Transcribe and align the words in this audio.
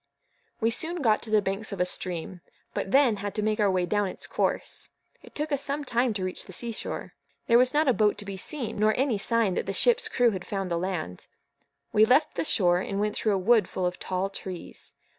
We 0.59 0.71
soon 0.71 1.03
got 1.03 1.21
to 1.21 1.29
the 1.29 1.43
banks 1.43 1.71
of 1.71 1.79
a 1.79 1.85
stream; 1.85 2.41
but 2.73 2.89
then 2.89 3.17
had 3.17 3.35
to 3.35 3.43
make 3.43 3.59
our 3.59 3.69
way 3.69 3.85
down 3.85 4.07
its 4.07 4.25
course. 4.25 4.89
It 5.21 5.35
took 5.35 5.51
us 5.51 5.61
some 5.61 5.85
time 5.85 6.11
to 6.15 6.23
reach 6.23 6.45
the 6.45 6.53
sea 6.53 6.71
shore. 6.71 7.13
There 7.45 7.59
was 7.59 7.71
not 7.71 7.87
a 7.87 7.93
boat 7.93 8.17
to 8.17 8.25
be 8.25 8.35
seen, 8.35 8.81
or 8.81 8.93
any 8.95 9.19
sign 9.19 9.53
that 9.53 9.67
the 9.67 9.73
ship's 9.73 10.07
crew 10.07 10.31
had 10.31 10.43
found 10.43 10.71
the 10.71 10.79
land. 10.79 11.27
We 11.93 12.03
left 12.03 12.33
the 12.33 12.43
shore, 12.43 12.79
and 12.79 12.99
went 12.99 13.15
through 13.15 13.35
a 13.35 13.37
wood 13.37 13.67
full 13.69 13.85
of 13.85 13.99
tall 13.99 14.31
trees. 14.31 14.93